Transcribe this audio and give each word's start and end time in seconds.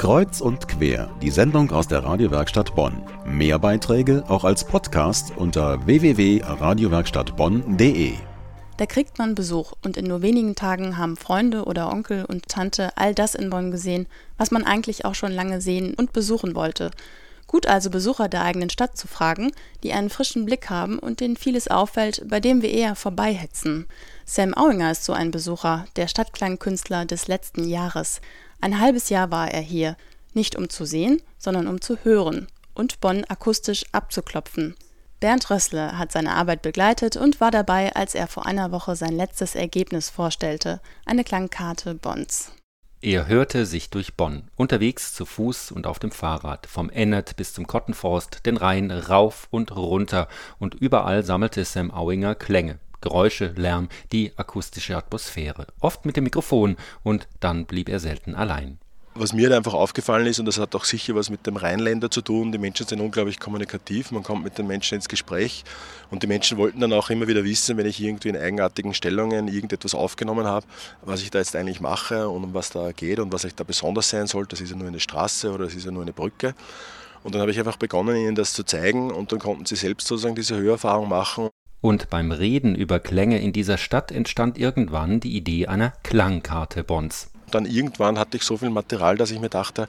Kreuz 0.00 0.40
und 0.40 0.66
quer, 0.66 1.10
die 1.20 1.28
Sendung 1.28 1.70
aus 1.72 1.86
der 1.86 2.02
Radiowerkstatt 2.02 2.74
Bonn. 2.74 3.02
Mehr 3.26 3.58
Beiträge 3.58 4.24
auch 4.28 4.44
als 4.44 4.64
Podcast 4.64 5.34
unter 5.36 5.84
www.radiowerkstattbonn.de. 5.84 8.14
Da 8.78 8.86
kriegt 8.86 9.18
man 9.18 9.34
Besuch 9.34 9.74
und 9.84 9.98
in 9.98 10.06
nur 10.06 10.22
wenigen 10.22 10.54
Tagen 10.54 10.96
haben 10.96 11.18
Freunde 11.18 11.66
oder 11.66 11.92
Onkel 11.92 12.24
und 12.24 12.48
Tante 12.48 12.96
all 12.96 13.14
das 13.14 13.34
in 13.34 13.50
Bonn 13.50 13.70
gesehen, 13.70 14.06
was 14.38 14.50
man 14.50 14.64
eigentlich 14.64 15.04
auch 15.04 15.14
schon 15.14 15.32
lange 15.32 15.60
sehen 15.60 15.92
und 15.92 16.14
besuchen 16.14 16.54
wollte. 16.54 16.92
Gut 17.50 17.66
also 17.66 17.90
Besucher 17.90 18.28
der 18.28 18.44
eigenen 18.44 18.70
Stadt 18.70 18.96
zu 18.96 19.08
fragen, 19.08 19.50
die 19.82 19.92
einen 19.92 20.08
frischen 20.08 20.44
Blick 20.44 20.70
haben 20.70 21.00
und 21.00 21.18
denen 21.18 21.36
vieles 21.36 21.66
auffällt, 21.66 22.22
bei 22.28 22.38
dem 22.38 22.62
wir 22.62 22.70
eher 22.70 22.94
vorbeihetzen. 22.94 23.88
Sam 24.24 24.54
Auinger 24.54 24.92
ist 24.92 25.02
so 25.02 25.12
ein 25.12 25.32
Besucher, 25.32 25.84
der 25.96 26.06
Stadtklangkünstler 26.06 27.06
des 27.06 27.26
letzten 27.26 27.68
Jahres. 27.68 28.20
Ein 28.60 28.78
halbes 28.78 29.08
Jahr 29.08 29.32
war 29.32 29.50
er 29.50 29.62
hier, 29.62 29.96
nicht 30.32 30.54
um 30.54 30.68
zu 30.68 30.84
sehen, 30.84 31.20
sondern 31.38 31.66
um 31.66 31.80
zu 31.80 31.98
hören 32.04 32.46
und 32.74 33.00
Bonn 33.00 33.24
akustisch 33.24 33.82
abzuklopfen. 33.90 34.76
Bernd 35.18 35.50
Rössle 35.50 35.98
hat 35.98 36.12
seine 36.12 36.36
Arbeit 36.36 36.62
begleitet 36.62 37.16
und 37.16 37.40
war 37.40 37.50
dabei, 37.50 37.96
als 37.96 38.14
er 38.14 38.28
vor 38.28 38.46
einer 38.46 38.70
Woche 38.70 38.94
sein 38.94 39.16
letztes 39.16 39.56
Ergebnis 39.56 40.08
vorstellte, 40.08 40.80
eine 41.04 41.24
Klangkarte 41.24 41.96
Bonns. 41.96 42.52
Er 43.02 43.28
hörte 43.28 43.64
sich 43.64 43.88
durch 43.88 44.12
Bonn, 44.12 44.50
unterwegs 44.56 45.14
zu 45.14 45.24
Fuß 45.24 45.72
und 45.72 45.86
auf 45.86 45.98
dem 45.98 46.10
Fahrrad, 46.10 46.66
vom 46.66 46.90
Ennert 46.90 47.34
bis 47.36 47.54
zum 47.54 47.66
Kottenforst, 47.66 48.44
den 48.44 48.58
Rhein 48.58 48.90
rauf 48.90 49.48
und 49.50 49.74
runter, 49.74 50.28
und 50.58 50.74
überall 50.74 51.24
sammelte 51.24 51.64
Sam 51.64 51.90
Auinger 51.90 52.34
Klänge, 52.34 52.78
Geräusche, 53.00 53.54
Lärm, 53.56 53.88
die 54.12 54.36
akustische 54.36 54.98
Atmosphäre, 54.98 55.66
oft 55.80 56.04
mit 56.04 56.18
dem 56.18 56.24
Mikrofon, 56.24 56.76
und 57.02 57.26
dann 57.40 57.64
blieb 57.64 57.88
er 57.88 58.00
selten 58.00 58.34
allein. 58.34 58.78
Was 59.14 59.32
mir 59.32 59.50
da 59.50 59.56
einfach 59.56 59.74
aufgefallen 59.74 60.26
ist, 60.28 60.38
und 60.38 60.46
das 60.46 60.58
hat 60.58 60.76
auch 60.76 60.84
sicher 60.84 61.16
was 61.16 61.30
mit 61.30 61.44
dem 61.44 61.56
Rheinländer 61.56 62.12
zu 62.12 62.22
tun, 62.22 62.52
die 62.52 62.58
Menschen 62.58 62.86
sind 62.86 63.00
unglaublich 63.00 63.40
kommunikativ, 63.40 64.12
man 64.12 64.22
kommt 64.22 64.44
mit 64.44 64.56
den 64.56 64.68
Menschen 64.68 64.94
ins 64.94 65.08
Gespräch 65.08 65.64
und 66.12 66.22
die 66.22 66.28
Menschen 66.28 66.58
wollten 66.58 66.78
dann 66.78 66.92
auch 66.92 67.10
immer 67.10 67.26
wieder 67.26 67.42
wissen, 67.42 67.76
wenn 67.76 67.86
ich 67.86 68.00
irgendwie 68.00 68.28
in 68.28 68.36
eigenartigen 68.36 68.94
Stellungen 68.94 69.48
irgendetwas 69.48 69.96
aufgenommen 69.96 70.46
habe, 70.46 70.64
was 71.02 71.22
ich 71.22 71.30
da 71.30 71.40
jetzt 71.40 71.56
eigentlich 71.56 71.80
mache 71.80 72.28
und 72.28 72.44
um 72.44 72.54
was 72.54 72.70
da 72.70 72.92
geht 72.92 73.18
und 73.18 73.32
was 73.32 73.42
ich 73.42 73.54
da 73.56 73.64
besonders 73.64 74.08
sein 74.08 74.28
soll. 74.28 74.46
Das 74.46 74.60
ist 74.60 74.70
ja 74.70 74.76
nur 74.76 74.86
eine 74.86 75.00
Straße 75.00 75.50
oder 75.50 75.64
das 75.64 75.74
ist 75.74 75.86
ja 75.86 75.90
nur 75.90 76.02
eine 76.02 76.12
Brücke. 76.12 76.54
Und 77.24 77.34
dann 77.34 77.40
habe 77.40 77.50
ich 77.50 77.58
einfach 77.58 77.76
begonnen, 77.76 78.16
ihnen 78.16 78.36
das 78.36 78.52
zu 78.52 78.62
zeigen 78.62 79.10
und 79.10 79.32
dann 79.32 79.40
konnten 79.40 79.66
sie 79.66 79.76
selbst 79.76 80.06
sozusagen 80.06 80.36
diese 80.36 80.56
Hörerfahrung 80.56 81.08
machen. 81.08 81.48
Und 81.80 82.10
beim 82.10 82.30
Reden 82.30 82.76
über 82.76 83.00
Klänge 83.00 83.40
in 83.40 83.52
dieser 83.52 83.76
Stadt 83.76 84.12
entstand 84.12 84.56
irgendwann 84.56 85.18
die 85.18 85.36
Idee 85.36 85.66
einer 85.66 85.94
Klangkarte 86.04 86.84
Bonds 86.84 87.30
dann 87.50 87.66
irgendwann 87.66 88.18
hatte 88.18 88.36
ich 88.36 88.42
so 88.42 88.56
viel 88.56 88.70
Material, 88.70 89.16
dass 89.16 89.30
ich 89.30 89.40
mir 89.40 89.48
dachte, 89.48 89.88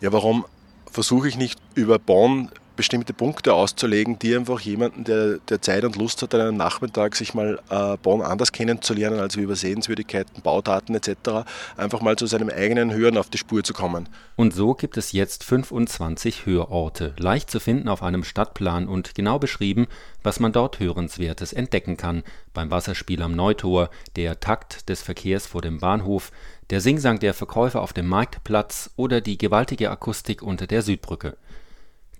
ja, 0.00 0.12
warum 0.12 0.44
versuche 0.90 1.28
ich 1.28 1.36
nicht 1.36 1.60
über 1.74 1.98
Bonn 1.98 2.50
bestimmte 2.80 3.12
Punkte 3.12 3.52
auszulegen, 3.52 4.18
die 4.18 4.34
einfach 4.34 4.58
jemanden, 4.60 5.04
der, 5.04 5.36
der 5.50 5.60
Zeit 5.60 5.84
und 5.84 5.96
Lust 5.96 6.22
hat, 6.22 6.34
einen 6.34 6.56
Nachmittag 6.56 7.14
sich 7.14 7.34
mal 7.34 7.60
äh, 7.68 7.98
Bonn 7.98 8.22
anders 8.22 8.52
kennenzulernen, 8.52 9.20
also 9.20 9.38
über 9.38 9.54
Sehenswürdigkeiten, 9.54 10.40
Baudaten 10.40 10.94
etc., 10.94 11.44
einfach 11.76 12.00
mal 12.00 12.16
zu 12.16 12.24
seinem 12.24 12.48
eigenen 12.48 12.90
Hören 12.90 13.18
auf 13.18 13.28
die 13.28 13.36
Spur 13.36 13.62
zu 13.62 13.74
kommen. 13.74 14.08
Und 14.34 14.54
so 14.54 14.72
gibt 14.72 14.96
es 14.96 15.12
jetzt 15.12 15.44
25 15.44 16.46
Hörorte, 16.46 17.12
leicht 17.18 17.50
zu 17.50 17.60
finden 17.60 17.86
auf 17.86 18.02
einem 18.02 18.24
Stadtplan 18.24 18.88
und 18.88 19.14
genau 19.14 19.38
beschrieben, 19.38 19.86
was 20.22 20.40
man 20.40 20.52
dort 20.52 20.80
Hörenswertes 20.80 21.52
entdecken 21.52 21.98
kann. 21.98 22.22
Beim 22.54 22.70
Wasserspiel 22.70 23.20
am 23.20 23.36
Neutor, 23.36 23.90
der 24.16 24.40
Takt 24.40 24.88
des 24.88 25.02
Verkehrs 25.02 25.46
vor 25.46 25.60
dem 25.60 25.80
Bahnhof, 25.80 26.32
der 26.70 26.80
Singsang 26.80 27.18
der 27.18 27.34
Verkäufer 27.34 27.82
auf 27.82 27.92
dem 27.92 28.08
Marktplatz 28.08 28.88
oder 28.96 29.20
die 29.20 29.36
gewaltige 29.36 29.90
Akustik 29.90 30.40
unter 30.40 30.66
der 30.66 30.80
Südbrücke. 30.80 31.36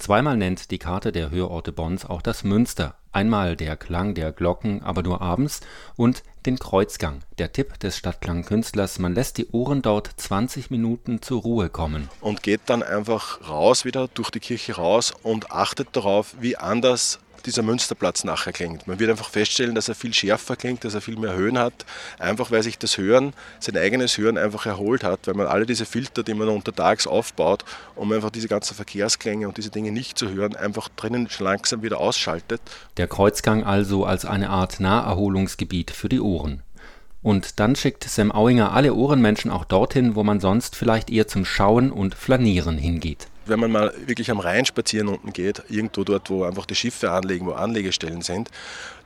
Zweimal 0.00 0.38
nennt 0.38 0.70
die 0.70 0.78
Karte 0.78 1.12
der 1.12 1.30
Hörorte 1.30 1.72
Bonns 1.72 2.06
auch 2.06 2.22
das 2.22 2.42
Münster, 2.42 2.94
einmal 3.12 3.54
der 3.54 3.76
Klang 3.76 4.14
der 4.14 4.32
Glocken, 4.32 4.82
aber 4.82 5.02
nur 5.02 5.20
abends, 5.20 5.60
und 5.94 6.22
den 6.46 6.58
Kreuzgang, 6.58 7.18
der 7.38 7.52
Tipp 7.52 7.78
des 7.80 7.98
Stadtklangkünstlers, 7.98 8.98
man 8.98 9.14
lässt 9.14 9.36
die 9.36 9.48
Ohren 9.50 9.82
dort 9.82 10.08
20 10.16 10.70
Minuten 10.70 11.20
zur 11.20 11.42
Ruhe 11.42 11.68
kommen. 11.68 12.08
Und 12.22 12.42
geht 12.42 12.62
dann 12.64 12.82
einfach 12.82 13.46
raus, 13.46 13.84
wieder 13.84 14.08
durch 14.08 14.30
die 14.30 14.40
Kirche 14.40 14.76
raus 14.76 15.12
und 15.22 15.50
achtet 15.50 15.88
darauf, 15.92 16.34
wie 16.40 16.56
anders 16.56 17.18
dieser 17.46 17.62
Münsterplatz 17.62 18.24
nachher 18.24 18.52
klingt. 18.52 18.86
Man 18.86 18.98
wird 18.98 19.10
einfach 19.10 19.28
feststellen, 19.28 19.74
dass 19.74 19.88
er 19.88 19.94
viel 19.94 20.14
schärfer 20.14 20.56
klingt, 20.56 20.84
dass 20.84 20.94
er 20.94 21.00
viel 21.00 21.16
mehr 21.16 21.34
Höhen 21.34 21.58
hat, 21.58 21.84
einfach 22.18 22.50
weil 22.50 22.62
sich 22.62 22.78
das 22.78 22.98
Hören, 22.98 23.32
sein 23.58 23.76
eigenes 23.76 24.16
Hören 24.18 24.38
einfach 24.38 24.66
erholt 24.66 25.04
hat, 25.04 25.26
weil 25.26 25.34
man 25.34 25.46
alle 25.46 25.66
diese 25.66 25.84
Filter, 25.84 26.22
die 26.22 26.34
man 26.34 26.48
untertags 26.48 27.06
aufbaut, 27.06 27.64
um 27.96 28.12
einfach 28.12 28.30
diese 28.30 28.48
ganzen 28.48 28.74
Verkehrsklänge 28.74 29.48
und 29.48 29.56
diese 29.56 29.70
Dinge 29.70 29.92
nicht 29.92 30.18
zu 30.18 30.30
hören, 30.30 30.56
einfach 30.56 30.88
drinnen 30.88 31.28
schon 31.30 31.46
langsam 31.46 31.82
wieder 31.82 31.98
ausschaltet. 31.98 32.60
Der 32.96 33.08
Kreuzgang 33.08 33.64
also 33.64 34.04
als 34.04 34.24
eine 34.24 34.50
Art 34.50 34.80
Naherholungsgebiet 34.80 35.90
für 35.90 36.08
die 36.08 36.20
Ohren. 36.20 36.62
Und 37.22 37.60
dann 37.60 37.76
schickt 37.76 38.04
Sam 38.04 38.32
Auinger 38.32 38.72
alle 38.72 38.94
Ohrenmenschen 38.94 39.50
auch 39.50 39.66
dorthin, 39.66 40.14
wo 40.14 40.22
man 40.22 40.40
sonst 40.40 40.74
vielleicht 40.74 41.10
eher 41.10 41.28
zum 41.28 41.44
Schauen 41.44 41.92
und 41.92 42.14
Flanieren 42.14 42.78
hingeht 42.78 43.28
wenn 43.46 43.60
man 43.60 43.70
mal 43.70 43.92
wirklich 44.06 44.30
am 44.30 44.38
Rhein 44.38 44.64
spazieren 44.64 45.08
unten 45.08 45.32
geht, 45.32 45.62
irgendwo 45.68 46.04
dort, 46.04 46.30
wo 46.30 46.44
einfach 46.44 46.66
die 46.66 46.74
Schiffe 46.74 47.10
anlegen, 47.10 47.46
wo 47.46 47.52
Anlegestellen 47.52 48.22
sind, 48.22 48.50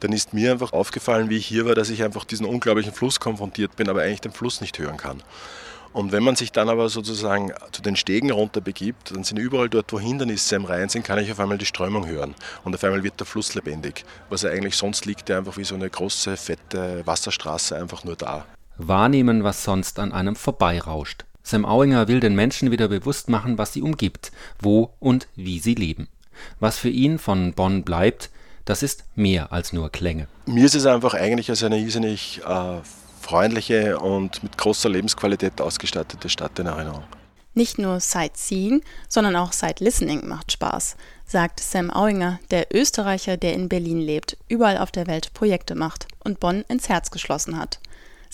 dann 0.01 0.13
ist 0.13 0.35
mir 0.35 0.53
einfach 0.53 0.73
aufgefallen, 0.73 1.31
wie 1.31 1.37
ich 1.37 1.47
hier 1.47 1.67
war, 1.67 1.75
dass 1.75 1.91
ich 1.91 2.03
einfach 2.03 2.25
diesen 2.25 2.47
unglaublichen 2.47 2.93
Fluss 2.93 3.21
konfrontiert 3.21 3.77
bin, 3.77 3.89
aber 3.89 4.03
eigentlich 4.03 4.21
den 4.21 4.33
Fluss 4.33 4.61
nicht 4.61 4.79
hören 4.79 4.97
kann. 4.97 5.23
Und 5.95 6.11
wenn 6.11 6.25
man 6.25 6.35
sich 6.35 6.51
dann 6.51 6.69
aber 6.69 6.89
sozusagen 6.89 7.53
zu 7.71 7.81
den 7.81 7.95
Stegen 7.95 8.33
runter 8.33 8.61
begibt, 8.61 9.13
dann 9.13 9.23
sind 9.23 9.39
überall 9.39 9.69
dort, 9.69 9.93
wo 9.93 10.01
Hindernisse 10.01 10.57
im 10.57 10.65
Rhein 10.65 10.89
sind, 10.89 11.05
kann 11.05 11.21
ich 11.21 11.31
auf 11.31 11.39
einmal 11.39 11.57
die 11.57 11.67
Strömung 11.67 12.09
hören. 12.09 12.35
Und 12.65 12.75
auf 12.75 12.83
einmal 12.83 13.05
wird 13.05 13.21
der 13.21 13.27
Fluss 13.29 13.55
lebendig. 13.55 14.05
Was 14.29 14.43
er 14.43 14.51
eigentlich 14.51 14.77
sonst 14.77 15.07
liegt, 15.07 15.29
der 15.29 15.39
einfach 15.39 15.57
wie 15.57 15.63
so 15.63 15.77
eine 15.77 15.89
große, 15.89 16.37
fette 16.37 17.07
Wasserstraße 17.07 17.77
einfach 17.77 18.03
nur 18.03 18.17
da. 18.17 18.45
Wahrnehmen, 18.77 19.45
was 19.45 19.63
sonst 19.63 20.01
an 20.01 20.13
einem 20.13 20.35
vorbeirauscht. 20.35 21.25
Sam 21.47 21.67
Auinger 21.67 22.09
will 22.09 22.21
den 22.21 22.35
Menschen 22.35 22.71
wieder 22.71 22.89
bewusst 22.89 23.29
machen, 23.29 23.59
was 23.59 23.75
sie 23.75 23.83
umgibt, 23.83 24.33
wo 24.61 24.95
und 24.99 25.29
wie 25.37 25.59
sie 25.59 25.75
leben. 25.75 26.09
Was 26.59 26.79
für 26.79 26.89
ihn 26.89 27.19
von 27.19 27.53
Bonn 27.53 27.85
bleibt, 27.85 28.31
das 28.65 28.83
ist 28.83 29.05
mehr 29.15 29.53
als 29.53 29.75
nur 29.75 29.91
Klänge. 29.91 30.27
Mir 30.47 30.65
ist 30.65 30.75
es 30.75 30.87
einfach 30.87 31.13
eigentlich 31.13 31.51
als 31.51 31.63
eine 31.63 31.79
irrsinnig 31.79 32.41
äh, 32.47 32.79
freundliche 33.21 33.99
und 33.99 34.43
mit 34.43 34.57
großer 34.57 34.89
Lebensqualität 34.89 35.61
ausgestattete 35.61 36.31
Stadt 36.31 36.59
in 36.59 36.67
Erinnerung. 36.67 37.05
Nicht 37.53 37.79
nur 37.79 38.01
Sightseeing, 38.01 38.83
sondern 39.09 39.37
auch 39.37 39.53
Sight-Listening 39.53 40.27
macht 40.27 40.51
Spaß, 40.51 40.97
sagt 41.27 41.61
Sam 41.61 41.91
Auinger, 41.91 42.41
der 42.51 42.75
Österreicher, 42.75 43.37
der 43.37 43.53
in 43.53 43.69
Berlin 43.69 44.01
lebt, 44.01 44.39
überall 44.49 44.79
auf 44.79 44.91
der 44.91 45.07
Welt 45.07 45.35
Projekte 45.35 45.75
macht 45.75 46.09
und 46.25 46.41
Bonn 46.41 46.65
ins 46.69 46.89
Herz 46.89 47.11
geschlossen 47.11 47.59
hat. 47.59 47.81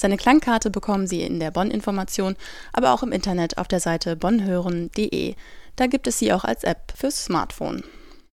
Seine 0.00 0.16
Klangkarte 0.16 0.70
bekommen 0.70 1.06
Sie 1.06 1.20
in 1.20 1.40
der 1.40 1.50
Bonn-Information, 1.50 2.34
aber 2.72 2.94
auch 2.94 3.02
im 3.02 3.12
Internet 3.12 3.58
auf 3.58 3.68
der 3.68 3.80
Seite 3.80 4.16
bonnhören.de. 4.16 5.34
Da 5.76 5.86
gibt 5.88 6.06
es 6.06 6.18
sie 6.18 6.32
auch 6.32 6.42
als 6.42 6.64
App 6.64 6.94
fürs 6.96 7.22
Smartphone. 7.22 7.84